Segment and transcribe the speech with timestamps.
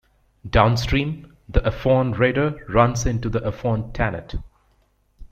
[0.49, 4.33] Downstream, the Afon Rhaeadr runs into the Afon Tanat.